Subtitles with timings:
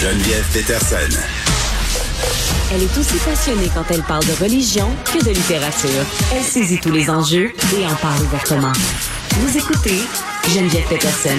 [0.00, 1.20] Geneviève Peterson.
[2.72, 6.06] Elle est aussi passionnée quand elle parle de religion que de littérature.
[6.34, 8.72] Elle saisit tous les enjeux et en parle ouvertement.
[9.32, 9.98] Vous écoutez
[10.48, 11.36] Geneviève Peterson.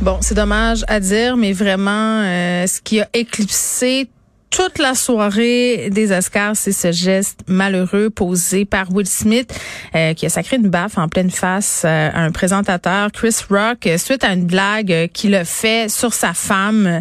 [0.00, 4.08] Bon, c'est dommage à dire, mais vraiment, euh, ce qui a éclipsé
[4.50, 9.58] toute la soirée des Oscars, c'est ce geste malheureux posé par Will Smith
[9.94, 13.88] euh, qui a sacré une baffe en pleine face euh, à un présentateur, Chris Rock,
[13.96, 17.00] suite à une blague qu'il a fait sur sa femme,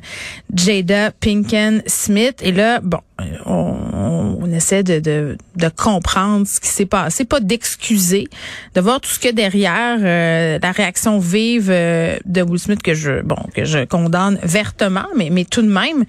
[0.53, 2.39] Jada Pinkett Smith.
[2.41, 2.99] Et là, bon,
[3.45, 5.37] on, essaie de,
[5.75, 8.27] comprendre ce qui s'est passé, pas d'excuser,
[8.75, 12.93] de voir tout ce que derrière euh, la réaction vive euh, de Will Smith que
[12.93, 16.03] je bon que je condamne vertement, mais mais tout de même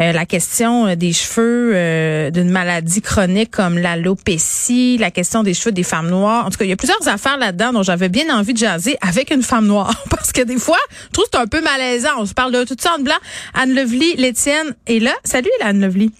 [0.00, 5.82] euh, la question des cheveux d'une maladie chronique comme l'alopécie, la question des cheveux des
[5.82, 6.46] femmes noires.
[6.46, 8.96] En tout cas, il y a plusieurs affaires là-dedans dont j'avais bien envie de jaser
[9.00, 12.10] avec une femme noire parce que des fois, je trouve que c'est un peu malaisant.
[12.18, 13.14] On se parle de tout ça en blanc.
[13.54, 15.12] Anne Lovely, l'Étienne est là.
[15.24, 16.10] Salut Anne Lovely.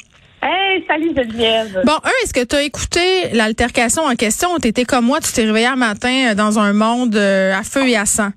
[0.47, 1.81] Hey, salut Geneviève.
[1.87, 3.01] Bon, un, est-ce que tu as écouté
[3.33, 4.51] l'altercation en question?
[4.53, 7.63] Ou t'étais comme moi, tu t'es réveillé un matin euh, dans un monde euh, à
[7.63, 8.29] feu et à sang?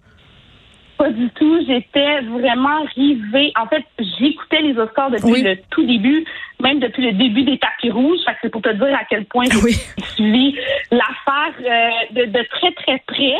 [0.97, 1.59] Pas du tout.
[1.67, 3.51] J'étais vraiment rivée.
[3.61, 6.23] En fait, j'écoutais les Oscars depuis le tout début,
[6.61, 8.19] même depuis le début des tapis rouges.
[8.25, 9.73] Fait que c'est pour te dire à quel point j'ai
[10.13, 10.55] suivi
[10.91, 13.35] l'affaire euh, de, de, très, très près.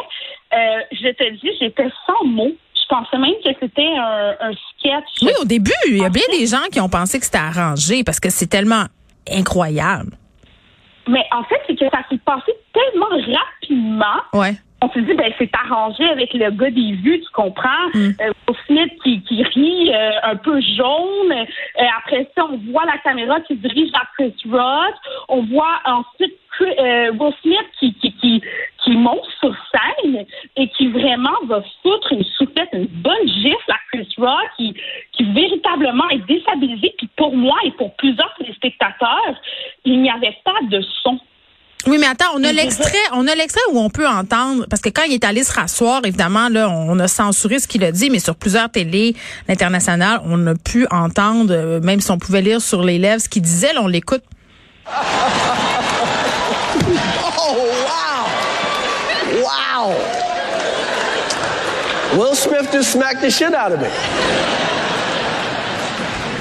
[0.91, 2.53] je te dis, j'étais sans mots.
[2.89, 5.21] Je pensais même que c'était un, sketch.
[5.21, 8.03] Oui, au début, il y a bien des gens qui ont pensé que c'était arrangé
[8.03, 8.85] parce que c'est tellement
[9.29, 10.11] incroyable.
[11.07, 14.21] Mais en fait, c'est que ça s'est passé tellement rapidement.
[14.33, 14.55] Ouais.
[14.81, 17.87] On se dit, ben, c'est arrangé avec le gars des vues, tu comprends?
[17.93, 18.09] Mm.
[18.21, 21.31] Euh, Smith qui, qui rit euh, un peu jaune.
[21.31, 24.93] Euh, après ça, on voit la caméra qui se dirige vers Chris Rock.
[25.29, 28.41] On voit ensuite Will Smith qui, qui, qui,
[28.87, 33.75] qui monte sur scène et qui vraiment va foutre une soufflette, une bonne gifle à
[33.91, 34.73] Chris Rock, qui,
[35.11, 36.95] qui véritablement est déstabilisé.
[36.97, 39.35] Puis pour moi et pour plusieurs spectateurs,
[39.83, 41.19] il n'y avait pas de son.
[41.85, 44.89] Oui, mais attends, on a l'extrait, on a l'extrait où on peut entendre, parce que
[44.89, 48.09] quand il est allé se rasseoir, évidemment, là, on a censuré ce qu'il a dit,
[48.09, 49.15] mais sur plusieurs télés
[49.47, 53.29] internationales, on a pu entendre, euh, même si on pouvait lire sur les lèvres ce
[53.29, 54.23] qu'il disait, là, on l'écoute.
[57.47, 58.06] Wow.
[62.17, 63.89] Will Smith just smacked the shit out of me.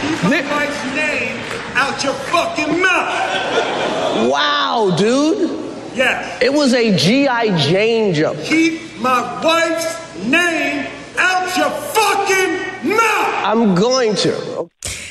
[0.00, 1.36] Keep my wife's name
[1.74, 4.30] out your fucking mouth.
[4.30, 5.50] Wow, dude.
[5.94, 6.42] Yes.
[6.42, 7.56] It was a G.I.
[7.58, 8.38] Jane jump.
[8.40, 10.86] Keep my wife's name
[11.18, 13.44] out your fucking mouth.
[13.44, 14.68] I'm going to.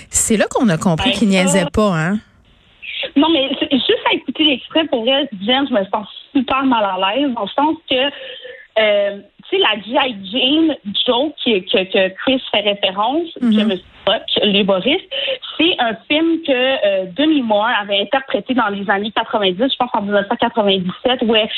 [0.09, 2.19] C'est là qu'on a compris qu'il niaisait pas, hein?
[3.15, 4.05] Non, mais juste
[4.43, 7.95] l'extrait, pour vrai, Jen, je me sens super mal à l'aise, dans le sens que,
[8.77, 9.19] euh,
[9.49, 10.15] tu sais, la G.I.
[10.31, 10.75] Jane
[11.05, 13.67] joke que, que, Chris fait référence, mm -hmm.
[13.67, 13.73] que
[14.11, 14.51] M.
[14.53, 15.01] les Boris,
[15.57, 19.89] c'est un film que euh, Demi Moore avait interprété dans les années 90, je pense
[19.93, 21.49] en 1997, où elle,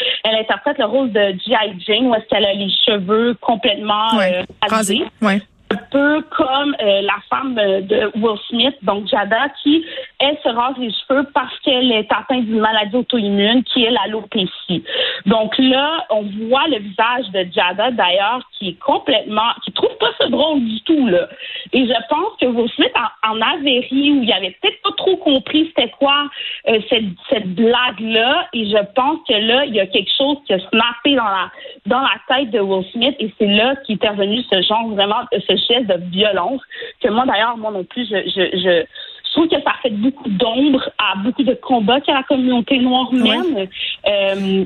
[0.44, 1.70] interprète le rôle de G.I.
[1.86, 4.46] Jane, où est-ce qu'elle a les cheveux complètement ouais.
[4.70, 5.04] rasés.
[5.22, 5.56] Ouais un
[5.92, 9.86] peu comme euh, la femme de Will Smith, donc Jada, qui,
[10.20, 14.84] elle, se rase les cheveux parce qu'elle est atteinte d'une maladie auto-immune qui est l'alopécie.
[15.26, 20.12] Donc là, on voit le visage de Jada, d'ailleurs, qui est complètement, qui trouve pas
[20.20, 21.28] ça drôle du tout, là.
[21.74, 24.92] Et je pense que Will Smith en, en avait ri, ou il avait peut-être pas
[24.97, 26.30] trop compris c'était quoi
[26.68, 30.53] euh, cette, cette blague-là, et je pense que là, il y a quelque chose qui
[30.53, 31.52] a snappé dans la,
[31.86, 35.56] dans la tête de Will Smith, et c'est là qu'est intervenu ce genre, vraiment, ce
[35.56, 36.62] geste de violence
[37.02, 38.86] que moi d'ailleurs moi non plus je, je, je,
[39.34, 43.68] trouve que ça fait beaucoup d'ombre à beaucoup de combats que la communauté noire mène.
[44.08, 44.66] Euh,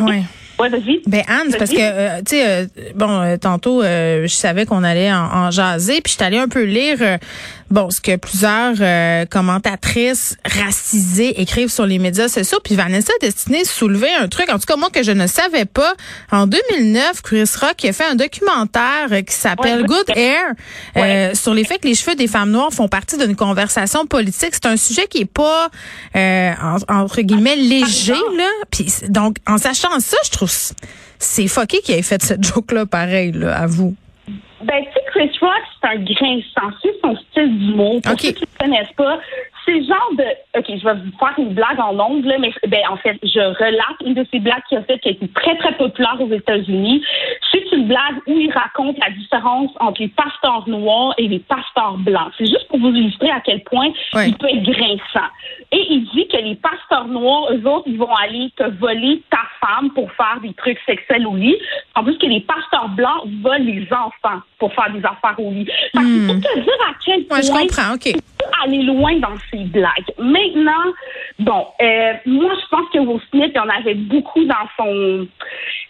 [0.00, 0.24] oui.
[0.58, 1.02] Ouais, vas-y.
[1.06, 5.12] Ben Anne, parce que euh, tu sais, euh, bon, euh, tantôt, je savais qu'on allait
[5.12, 6.98] en, en, jaser, puis je suis allée un peu lire,
[7.70, 8.74] bon, ce que plusieurs
[9.28, 12.58] commentatrices racisées écrivent sur les médias sociaux.
[12.62, 15.94] Puis Vanessa Destinée soulevait un truc, en tout cas moi que je ne savais pas.
[16.30, 21.82] En 2009, Chris Rock a fait un documentaire qui s'appelle Good Hair sur les faits
[21.82, 24.50] que les cheveux des femmes noires font partie d'une conversation politique.
[24.52, 25.68] C'est un sujet qui est pas
[26.88, 28.48] entre guillemets léger là.
[28.70, 30.50] Puis donc en sachant ça, je trouve
[31.18, 33.94] c'est fucké qui ait fait cette joke-là pareil, là, à vous.
[34.62, 38.00] Ben, tu sais, Chris Rock, c'est un grain sensu, son style d'humour.
[38.02, 39.18] Pour ceux qui ne connaissent pas,
[39.64, 40.24] c'est le genre de.
[40.58, 43.40] OK, je vais vous faire une blague en ondes, là, mais ben, en fait, je
[43.40, 46.30] relate une de ces blagues qu'il a fait qui a été très, très populaire aux
[46.30, 47.02] États-Unis.
[47.50, 51.96] C'est une blague où il raconte la différence entre les pasteurs noirs et les pasteurs
[51.98, 52.32] blancs.
[52.38, 55.28] C'est juste pour vous illustrer à quel point il peut être grinçant.
[55.72, 59.40] Et il dit que les pasteurs noirs, eux autres, ils vont aller te voler ta
[59.60, 61.56] femme pour faire des trucs sexuels au lit.
[61.94, 65.66] En plus que les pasteurs blancs volent les enfants pour faire des affaires au lit.
[65.66, 68.33] Fait que c'est pour te dire à quel point Ouais, je comprends, OK.
[68.62, 70.10] Aller loin dans ses blagues.
[70.18, 70.92] Maintenant,
[71.38, 75.26] bon, euh, moi, je pense que Will Smith, il en avait beaucoup dans son,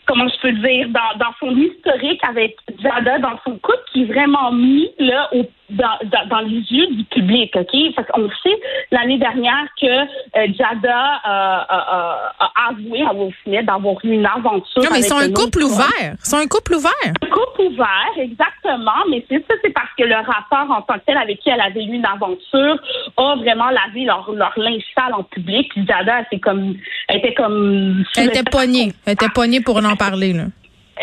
[0.06, 4.06] comment je peux dire, dans, dans son historique avec Jada, dans son couple, qui est
[4.06, 7.74] vraiment mis là au, dans, dans, dans les yeux du public, OK?
[7.96, 8.56] Parce qu'on sait
[8.90, 14.26] l'année dernière que euh, Jada euh, a- a- avoué à Will Smith d'avoir eu une
[14.26, 14.82] aventure.
[14.82, 15.86] Non, mais ils sont un couple ouvert.
[16.02, 16.92] Ils sont un couple ouvert.
[17.06, 21.04] Un couple ouvert, exactement, mais c'est ça, c'est parce que le rapport en tant que
[21.06, 22.76] tel avec qui elle avait eu une aventure
[23.16, 25.70] a vraiment lavé leur, leur linge sale en public.
[25.72, 26.74] Puis Jada, c'est comme,
[27.08, 28.04] elle était comme...
[28.16, 28.92] Elle était poignée.
[29.06, 30.44] Elle était poignée pour en parler, là.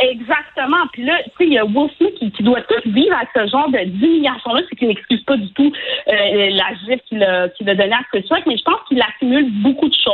[0.02, 0.88] Exactement.
[0.94, 3.26] Puis là, tu sais, il y a Will Smith qui, qui doit tout vivre à
[3.34, 5.72] ce genre de d'humiliation-là, c'est qu'il n'excuse pas du tout
[6.08, 9.02] euh, la gifle qu'il a, qu'il a donnée à Chris Rock, mais je pense qu'il
[9.02, 10.12] accumule beaucoup de choses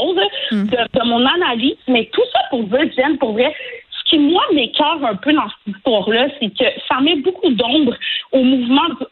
[0.52, 0.66] Hmm.
[0.66, 1.76] de, de mon analyse.
[1.88, 3.54] Mais tout ça pour dire, Jen, pour vrai,
[3.87, 7.94] ce qui, moi, m'écœure un peu dans cette histoire-là, c'est que ça met beaucoup d'ombre
[8.32, 9.06] au mouvement du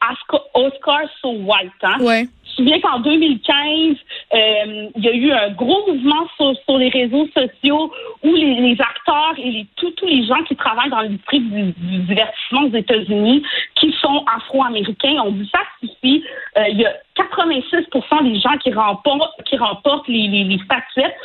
[0.54, 1.72] Oscar, So White.
[1.84, 1.98] Hein?
[2.00, 2.28] Ouais.
[2.58, 3.98] Je me souviens qu'en 2015,
[4.34, 7.92] euh, il y a eu un gros mouvement sur, sur les réseaux sociaux
[8.24, 11.74] où les, les acteurs et les, tous tous les gens qui travaillent dans l'industrie du,
[11.74, 13.44] du divertissement aux États-Unis,
[13.76, 16.24] qui sont afro-américains, ont dû sacrifier.
[16.58, 21.16] Euh, il y a 86% des gens qui remportent, qui remportent les, les, les statuettes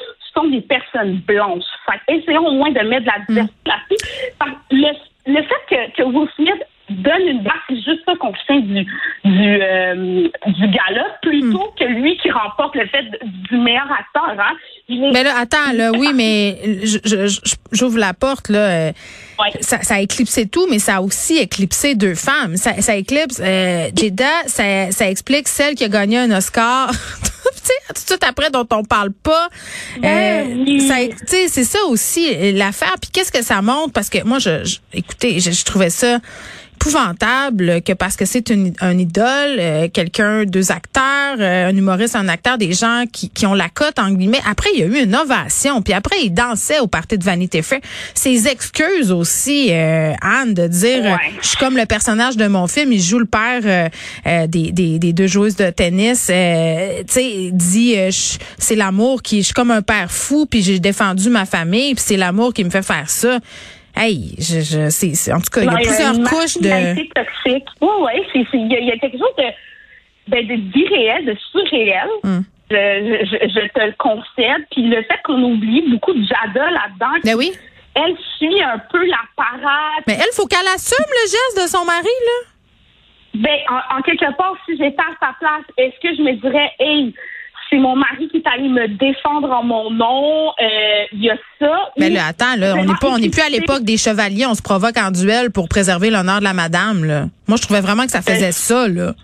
[0.40, 1.64] sont des personnes blanches.
[1.86, 4.04] Fait essayons au moins de mettre de la diversité.
[4.38, 4.88] Fait que Le,
[5.26, 6.62] le fait que, que Will Smith
[7.02, 8.84] donne une bague, c'est juste ça qu'on retient du,
[9.24, 14.36] du, euh, du gala, plutôt que lui qui remporte le fait du meilleur acteur.
[14.38, 14.54] Hein.
[14.88, 16.58] Mais là, attends, là, oui, mais
[17.72, 18.58] j'ouvre la porte, là.
[18.58, 18.92] euh,
[19.42, 19.52] Ouais.
[19.62, 22.58] Ça, ça a éclipsé tout, mais ça a aussi éclipsé deux femmes.
[22.58, 26.90] Ça, ça éclipse euh, Jada, ça, ça explique celle qui a gagné un Oscar.
[27.22, 27.30] tu
[27.62, 29.48] sais, tout de suite après dont on parle pas.
[29.96, 30.82] Euh, Ben oui.
[30.82, 32.96] ça, tu sais, c'est ça aussi euh, l'affaire.
[33.00, 33.94] Puis qu'est-ce que ça montre?
[33.94, 36.18] Parce que moi, je, je- écoutez, je, je trouvais ça
[36.80, 42.16] épouvantable que parce que c'est une, un idole, euh, quelqu'un, deux acteurs, euh, un humoriste,
[42.16, 44.40] un acteur, des gens qui, qui ont la cote en guillemets.
[44.48, 47.62] Après, il y a eu une ovation, puis après, il dansait au party de Vanity
[47.62, 47.80] Fair.
[48.14, 51.12] Ses excuses aussi, euh, Anne, de dire, Ouais.
[51.12, 53.88] euh, je suis comme le personnage de mon film, il joue le père euh,
[54.26, 56.28] euh, des, des, des deux joueuses de tennis.
[56.30, 60.10] Euh, tu sais, il dit, euh, je- c'est l'amour qui, je suis comme un père
[60.10, 63.38] fou, puis j'ai défendu ma famille, puis c'est l'amour qui me fait faire ça.
[64.02, 67.12] Hey, je, je, c'est, c'est- en tout cas, il y a plusieurs couches de.
[67.12, 67.68] toxique.
[67.82, 69.44] Oui, oui, c'est, c'est- il y, a- il y a quelque chose de,
[70.28, 72.08] ben, de d'irréel, de surréel.
[72.70, 74.64] Je, je- je te le concède.
[74.70, 77.52] Puis le fait qu'on oublie beaucoup de Jada là-dedans, Ben oui.
[77.94, 80.04] elle suit un peu la parade.
[80.06, 82.48] Mais elle, faut qu'elle assume le geste de son mari, là.
[83.34, 86.70] Ben, en, en quelque part, si j'étais à sa place, est-ce que je me dirais,
[86.80, 87.14] hey,
[87.70, 91.36] c'est mon mari qui est allé me défendre en mon nom, euh, il y a
[91.58, 91.92] ça.
[91.98, 94.54] Mais là, attends, là, on n'est pas, on n'est plus à l'époque des chevaliers, on
[94.54, 97.26] se provoque en duel pour préserver l'honneur de la madame, là.
[97.46, 99.14] Moi, je trouvais vraiment que ça faisait ça, là.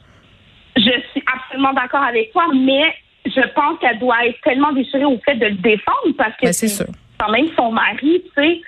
[0.76, 2.94] Je suis absolument d'accord avec toi, mais
[3.24, 6.52] je pense qu'elle doit être tellement déchirée au fait de le défendre parce que Ben,
[6.52, 6.86] c'est
[7.18, 8.60] quand même son mari, tu sais.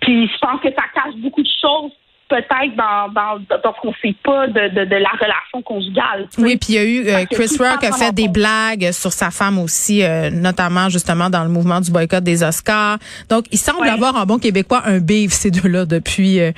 [0.00, 1.90] Puis je pense que ça cache beaucoup de choses
[2.28, 6.26] peut-être dans, dans, dans ce qu'on sait pas de, de, de la relation conjugale.
[6.32, 6.42] tu sais.
[6.42, 9.12] Oui, puis il y a eu euh, Parce Chris Rock a fait des blagues sur
[9.12, 12.98] sa femme aussi, euh, notamment justement dans le mouvement du boycott des Oscars.
[13.28, 13.88] Donc, il semble Ouais.
[13.90, 16.52] avoir en bon québécois un beef ces deux-là depuis euh,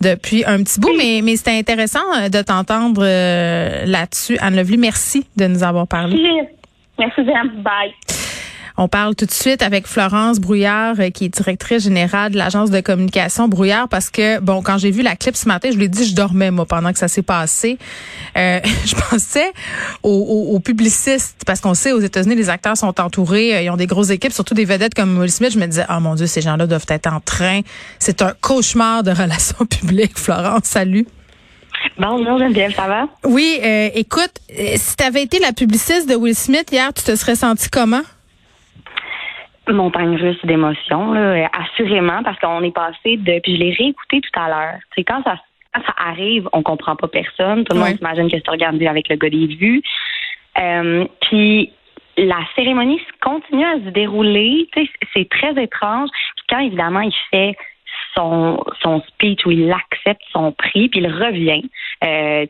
[0.00, 4.78] depuis un petit bout, mais mais c'était intéressant euh, de t'entendre euh, là-dessus, Anne Levely.
[4.78, 6.16] Merci de nous avoir parlé.
[6.98, 7.62] Merci, Jen.
[7.62, 7.92] Bye.
[8.82, 12.70] On parle tout de suite avec Florence Brouillard, euh, qui est directrice générale de l'agence
[12.70, 15.84] de communication Brouillard, parce que, bon, quand j'ai vu la clip ce matin, je lui
[15.84, 17.76] ai dit, je dormais, moi, pendant que ça s'est passé.
[18.38, 19.52] Euh, je pensais
[20.02, 23.68] aux, aux- aux publicistes, parce qu'on sait, aux États-Unis, les acteurs sont entourés, euh, ils
[23.68, 25.52] ont des grosses équipes, surtout des vedettes comme Will Smith.
[25.52, 27.60] Je me disais, oh mon Dieu, ces gens-là doivent être en train.
[27.98, 30.18] C'est un cauchemar de relations publiques.
[30.18, 31.06] Florence, salut.
[31.98, 33.08] Bonjour Geneviève, ça va?
[33.24, 37.14] Oui, euh, écoute, si tu avais été la publiciste de Will Smith hier, tu te
[37.14, 38.00] serais senti comment?
[39.72, 41.12] Montagne russe d'émotions,
[41.52, 43.40] assurément, parce qu'on est passé de.
[43.40, 44.78] Puis je l'ai réécouté tout à l'heure.
[44.94, 45.36] C'est quand ça,
[45.74, 47.64] quand ça arrive, on comprend pas personne.
[47.64, 47.88] Tout le Ouais.
[47.90, 49.82] monde s'imagine que c'est organisé avec le gars des vues.
[50.58, 51.72] Euh, puis
[52.16, 54.68] la cérémonie continue à se dérouler.
[55.14, 56.10] C'est très étrange.
[56.36, 57.56] Puis quand évidemment il fait
[58.14, 61.62] son, son speech où il accepte son prix, puis il revient.
[62.04, 62.46] Euh,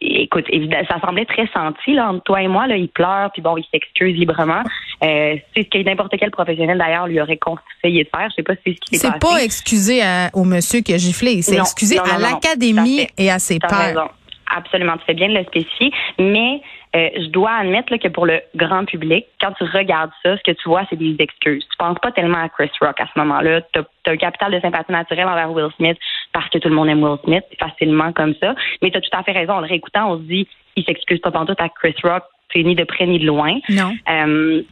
[0.00, 2.66] écoute, évidemment, ça semblait très senti là entre toi et moi.
[2.66, 4.62] Là, il pleure, puis bon, il s'excuse librement.
[5.02, 8.28] Euh, c'est ce que n'importe quel professionnel d'ailleurs lui aurait conseillé de faire.
[8.30, 10.92] Je sais pas si c'est ce qui s'est C'est pas excusé à- au monsieur qui
[10.94, 14.08] a giflé, c'est excusé non, non, à l'académie et à ses pairs.
[14.56, 15.92] Absolument, tu fais bien de le spécifier.
[16.18, 16.62] Mais
[16.96, 20.42] euh, je dois admettre là, que pour le grand public, quand tu regardes ça, ce
[20.42, 21.64] que tu vois, c'est des excuses.
[21.70, 23.60] Tu penses pas tellement à Chris Rock à ce moment-là.
[23.72, 25.98] Tu as, un capital de sympathie naturelle envers Will Smith
[26.32, 28.54] parce que tout le monde aime Will Smith, facilement comme ça.
[28.80, 29.54] Mais tu as tout à fait raison.
[29.54, 32.74] En le réécoutant, on se dit, il s'excuse pas pantoute à Chris Rock, c'est ni
[32.74, 33.58] de près ni de loin.
[33.68, 33.92] Non.
[34.08, 34.62] Euh,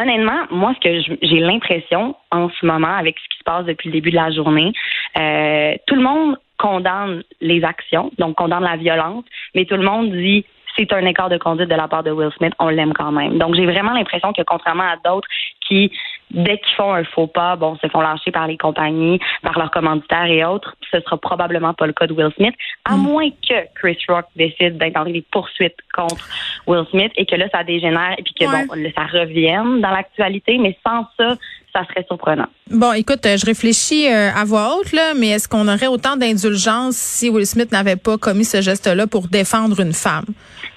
[0.00, 3.88] honnêtement, moi, ce que j'ai l'impression en ce moment, avec ce qui se passe depuis
[3.88, 4.72] le début de la journée,
[5.18, 9.24] euh, tout le monde condamne les actions, donc condamne la violence,
[9.54, 10.44] mais tout le monde dit
[10.76, 13.38] c'est un écart de conduite de la part de Will Smith, on l'aime quand même.
[13.38, 15.28] Donc j'ai vraiment l'impression que contrairement à d'autres
[15.66, 15.92] qui,
[16.30, 19.70] dès qu'ils font un faux pas, bon, se font lâcher par les compagnies, par leurs
[19.70, 23.54] commanditaires et autres, ce sera probablement pas le cas de Will Smith, à moins que
[23.76, 26.24] Chris Rock décide d'intenter des poursuites contre
[26.66, 28.66] Will Smith et que là ça dégénère et puis que Ouais.
[28.66, 31.36] bon, ça revienne dans l'actualité, mais sans ça,
[31.72, 32.46] ça serait surprenant.
[32.70, 36.16] Bon, écoute, euh, je réfléchis euh, à voix haute, là, mais est-ce qu'on aurait autant
[36.16, 40.26] d'indulgence si Will Smith n'avait pas commis ce geste-là pour défendre une femme?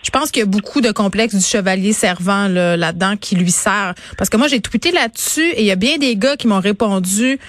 [0.03, 3.51] Je pense qu'il y a beaucoup de complexes du chevalier servant là, là-dedans qui lui
[3.51, 3.93] sert.
[4.17, 6.59] Parce que moi, j'ai tweeté là-dessus et il y a bien des gars qui m'ont
[6.59, 7.39] répondu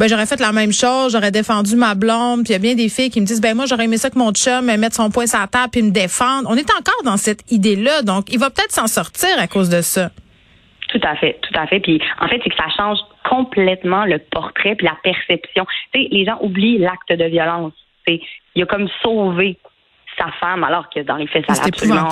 [0.00, 2.74] ben j'aurais fait la même chose, j'aurais défendu ma blonde, puis il y a bien
[2.74, 4.94] des filles qui me disent ben moi j'aurais aimé ça que mon chum me mette
[4.94, 6.48] son poing sur la table puis me défendre.
[6.50, 9.82] On est encore dans cette idée-là, donc il va peut-être s'en sortir à cause de
[9.82, 10.10] ça.
[10.90, 11.80] Tout à fait, tout à fait.
[11.80, 15.64] Puis en fait, c'est que ça change complètement le portrait puis la perception.
[15.92, 17.72] Tu sais, les gens oublient l'acte de violence.
[18.06, 18.20] C'est,
[18.54, 19.56] il a comme sauvé
[20.18, 22.08] sa femme alors que dans les faits, ça l'a C'est absolument.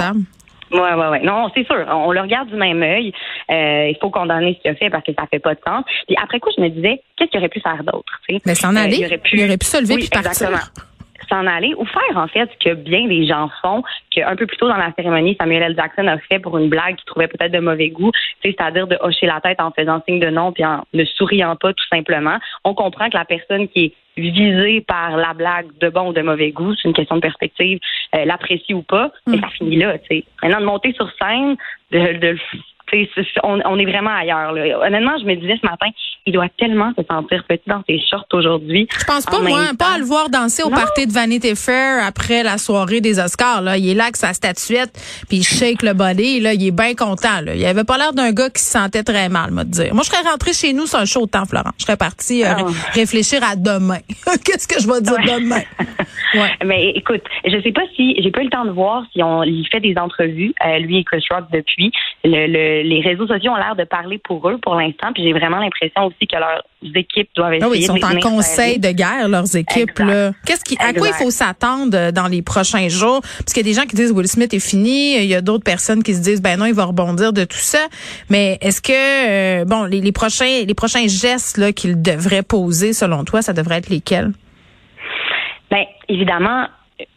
[0.70, 1.20] Ouais, ouais, ouais.
[1.22, 1.82] Non, c'est sûr.
[1.88, 3.12] On le regarde du même œil.
[3.50, 5.82] Euh, il faut condamner ce qu'il a fait parce que ça fait pas de sens.
[6.06, 8.20] Puis après coup, je me disais, qu'est-ce qu'il aurait pu faire d'autre?
[8.44, 10.48] Mais s'en Euh, aller, il aurait pu, il aurait pu se lever oui, puis partir.
[10.48, 10.87] exactement.
[11.28, 14.56] S'en aller ou faire en fait ce que bien des gens font, qu'un peu plus
[14.56, 15.74] tôt dans la cérémonie, Samuel L.
[15.76, 19.26] Jackson a fait pour une blague qu'il trouvait peut-être de mauvais goût, c'est-à-dire de hocher
[19.26, 22.38] la tête en faisant signe de non puis en ne souriant pas tout simplement.
[22.64, 26.22] On comprend que la personne qui est visée par la blague de bon ou de
[26.22, 27.78] mauvais goût, c'est une question de perspective,
[28.16, 29.34] euh, l'apprécie ou pas, Mm.
[29.34, 29.98] et ça finit là.
[29.98, 30.24] tu sais.
[30.42, 31.56] Maintenant de monter sur scène,
[31.92, 32.38] de, de le
[32.90, 34.52] tu sais, c'est- on, on est vraiment ailleurs.
[34.52, 34.78] Là.
[34.86, 35.86] Honnêtement, je me disais ce matin,
[36.26, 38.86] il doit tellement se sentir petit dans ses shorts aujourd'hui.
[38.98, 40.76] Je pense pas, moi, pas à le voir danser au Non.
[40.76, 43.62] party de Vanity Fair après la soirée des Oscars.
[43.62, 43.76] Là.
[43.78, 44.92] Il est là avec sa statuette,
[45.28, 46.40] puis il shake le body.
[46.40, 46.52] Là.
[46.54, 47.40] Il est bien content.
[47.42, 47.54] Là.
[47.54, 49.94] Il avait pas l'air d'un gars qui se sentait très mal, me dire.
[49.94, 51.70] Moi, je serais rentrée chez nous sur un chaud temps, Florent.
[51.78, 52.54] Je serais partie euh, Ah.
[52.56, 53.98] ré- réfléchir à demain.
[54.44, 55.40] Qu'est-ce que je vais dire Ouais.
[55.40, 55.62] demain?
[56.34, 56.50] Ouais.
[56.62, 59.42] Mais écoute, je sais pas si j'ai pas eu le temps de voir si on
[59.44, 61.90] il fait des entrevues, euh, lui et Chris Rock depuis.
[62.22, 65.32] Le, le- les réseaux sociaux ont l'air de parler pour eux pour l'instant, puis j'ai
[65.32, 66.62] vraiment l'impression aussi que leurs
[66.94, 69.98] équipes doivent essayer Ah oui, ils sont en conseil de guerre, leurs équipes.
[69.98, 70.32] Là.
[70.46, 73.20] Qu'est-ce qui, à quoi il faut s'attendre euh, dans les prochains jours?
[73.20, 75.16] Parce qu'il y a des gens qui disent Will Smith est fini.
[75.16, 77.56] Il y a d'autres personnes qui se disent ben non, il va rebondir de tout
[77.56, 77.86] ça.
[78.30, 82.92] Mais est-ce que euh, bon, les, les prochains les prochains gestes là qu'il devrait poser
[82.92, 84.32] selon toi, ça devrait être lesquels?
[85.70, 86.66] Ben, évidemment,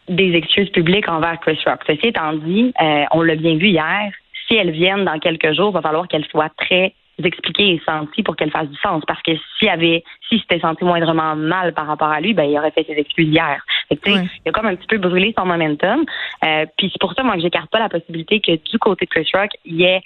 [0.10, 1.80] des excuses publiques envers Chris Rock.
[1.88, 4.12] Ceci étant dit, euh, on l'a bien vu hier,
[4.52, 6.94] si elles viennent dans quelques jours, il va falloir qu'elles soient très
[7.24, 9.04] expliquées et senties pour qu'elles fassent du sens.
[9.08, 12.58] Parce que s'il avait, si s'était senti moindrement mal par rapport à lui, ben il
[12.58, 13.64] aurait fait ses excuses hier.
[13.90, 14.26] Fait que, Ouais.
[14.46, 16.04] Il a comme un petit peu brûlé son momentum.
[16.44, 19.10] Euh, puis c'est pour ça, moi, que j'écarte pas la possibilité que du côté de
[19.10, 20.02] Chris Rock, il y ait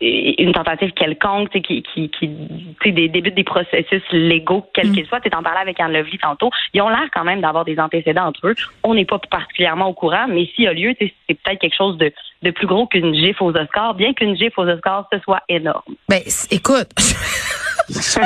[0.00, 4.64] une tentative quelconque, tu sais, qui, qui, qui tu sais, des débute des processus légaux,
[4.74, 4.94] quels Mm.
[4.94, 5.20] qu'ils soient.
[5.20, 6.50] Tu en parlais avec Anne Lovely tantôt.
[6.74, 8.54] Ils ont l'air quand même d'avoir des antécédents entre eux.
[8.82, 11.60] On n'est pas particulièrement au courant, mais s'il y a lieu, tu sais, c'est peut-être
[11.60, 12.12] quelque chose de,
[12.42, 15.82] de plus gros qu'une gifle aux Oscars, bien qu'une gifle aux Oscars, ce soit énorme.
[16.08, 16.90] Ben, écoute.
[17.88, 18.18] Je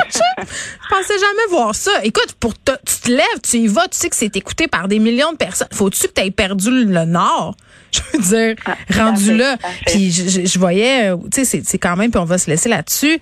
[0.89, 1.91] pensais jamais voir ça.
[2.03, 4.87] Écoute, pour te, tu te lèves, tu y vas, tu sais que c'est écouté par
[4.87, 5.67] des millions de personnes.
[5.71, 7.55] Faut-tu que tu aies perdu le nord?
[8.13, 9.57] Je veux dire, Ah, rendu là.
[9.87, 12.37] Puis je, je- je voyais, euh, tu sais, c'est- c'est quand même, puis on va
[12.37, 13.19] se laisser là-dessus,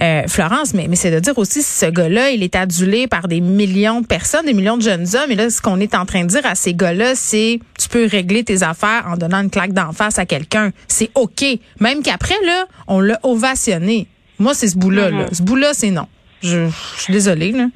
[0.00, 3.40] euh, Florence, mais, mais c'est de dire aussi, ce gars-là, il est adulé par des
[3.40, 5.30] millions de personnes, des millions de jeunes hommes.
[5.30, 8.06] Et là, ce qu'on est en train de dire à ces gars-là, c'est, tu peux
[8.06, 10.70] régler tes affaires en donnant une claque d'en face à quelqu'un.
[10.88, 11.44] C'est OK.
[11.80, 14.06] Même qu'après, là, on l'a ovationné.
[14.38, 15.10] Moi, c'est ce bout-là.
[15.10, 15.24] là.
[15.26, 15.34] Mm-hmm.
[15.34, 16.06] Ce bout-là, c'est non.
[16.42, 17.52] Je, je suis désolée.
[17.52, 17.66] Là.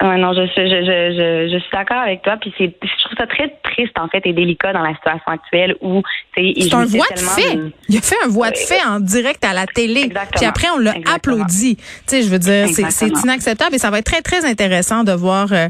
[0.00, 2.36] Ouais, non, je, je, je, je, je suis d'accord avec toi.
[2.40, 5.74] Puis c'est, je trouve ça très triste en fait et délicat dans la situation actuelle
[5.80, 6.02] où
[6.34, 7.58] tu sais, il C'est un voix de fait.
[7.88, 10.02] Il a fait un voix de fait en direct à la télé.
[10.02, 10.38] Exactement.
[10.38, 11.76] Puis après, on l'a applaudi.
[11.76, 15.02] Tu sais, je veux dire, c'est- c'est inacceptable et ça va être très, très intéressant
[15.02, 15.68] de voir euh,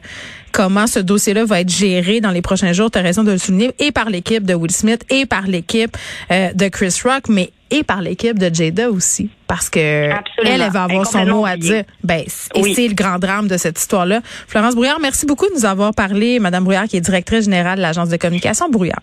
[0.53, 2.91] comment ce dossier-là va être géré dans les prochains jours.
[2.91, 5.97] Tu as raison de le souligner, et par l'équipe de Will Smith, et par l'équipe
[6.31, 10.71] euh, de Chris Rock, mais et par l'équipe de Jada aussi, parce que elle, elle
[10.71, 11.85] va avoir son mot à dire.
[12.03, 12.23] Ben,
[12.55, 14.21] et c'est le grand drame de cette histoire-là.
[14.47, 16.39] Florence Brouillard, merci beaucoup de nous avoir parlé.
[16.39, 19.03] Madame Brouillard, qui est directrice générale de l'agence de communication Brouillard.